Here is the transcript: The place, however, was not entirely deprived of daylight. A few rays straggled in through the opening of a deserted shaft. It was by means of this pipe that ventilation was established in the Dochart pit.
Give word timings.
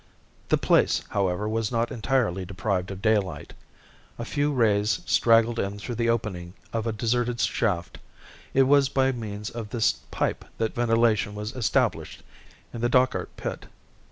The 0.49 0.57
place, 0.57 1.03
however, 1.09 1.47
was 1.47 1.71
not 1.71 1.91
entirely 1.91 2.43
deprived 2.43 2.89
of 2.89 3.03
daylight. 3.03 3.53
A 4.17 4.25
few 4.25 4.51
rays 4.51 5.01
straggled 5.05 5.59
in 5.59 5.77
through 5.77 5.93
the 5.93 6.09
opening 6.09 6.55
of 6.73 6.87
a 6.87 6.91
deserted 6.91 7.39
shaft. 7.39 7.99
It 8.55 8.63
was 8.63 8.89
by 8.89 9.11
means 9.11 9.51
of 9.51 9.69
this 9.69 9.91
pipe 10.09 10.43
that 10.57 10.73
ventilation 10.73 11.35
was 11.35 11.55
established 11.55 12.23
in 12.73 12.81
the 12.81 12.89
Dochart 12.89 13.29
pit. 13.37 13.67